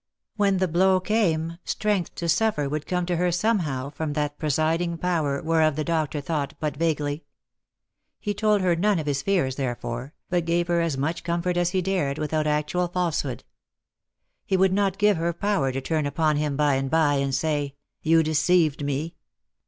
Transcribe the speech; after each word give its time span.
When 0.35 0.57
the 0.57 0.67
blow 0.67 0.99
came, 0.99 1.59
strength 1.63 2.15
to 2.15 2.27
suffer 2.27 2.67
would 2.67 2.87
come 2.87 3.05
to 3.05 3.17
her 3.17 3.31
somehow 3.31 3.91
from 3.91 4.13
that 4.13 4.39
presiding 4.39 4.97
Power 4.97 5.43
whereof 5.43 5.75
the 5.75 5.83
doctor 5.83 6.19
thought 6.21 6.55
but 6.59 6.75
vaguely. 6.75 7.23
He 8.19 8.33
told 8.33 8.61
her 8.61 8.75
none 8.75 8.97
of 8.97 9.05
his 9.05 9.21
fears 9.21 9.57
therefore, 9.57 10.15
but 10.27 10.45
gave 10.45 10.69
her 10.69 10.81
as 10.81 10.97
much 10.97 11.23
com 11.23 11.43
fort 11.43 11.55
as 11.55 11.69
he 11.69 11.83
dared, 11.83 12.17
without 12.17 12.47
actual 12.47 12.87
falsehood. 12.87 13.43
He 14.43 14.57
would 14.57 14.73
not 14.73 14.97
give 14.97 15.17
her 15.17 15.33
power 15.33 15.71
to 15.71 15.81
turn 15.81 16.07
upon 16.07 16.35
him 16.37 16.57
by 16.57 16.77
aind 16.79 16.89
by 16.89 17.17
and 17.17 17.35
say," 17.35 17.75
You 18.01 18.23
deceived 18.23 18.83
me." 18.83 19.13